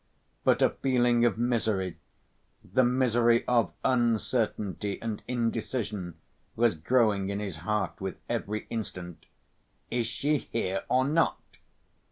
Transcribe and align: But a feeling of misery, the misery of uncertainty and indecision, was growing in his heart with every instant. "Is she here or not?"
But 0.43 0.63
a 0.63 0.71
feeling 0.71 1.25
of 1.25 1.37
misery, 1.37 1.99
the 2.63 2.83
misery 2.83 3.45
of 3.47 3.71
uncertainty 3.85 4.99
and 4.99 5.21
indecision, 5.27 6.15
was 6.55 6.73
growing 6.73 7.29
in 7.29 7.39
his 7.39 7.57
heart 7.57 8.01
with 8.01 8.17
every 8.27 8.65
instant. 8.71 9.27
"Is 9.91 10.07
she 10.07 10.39
here 10.51 10.85
or 10.89 11.05
not?" 11.05 11.39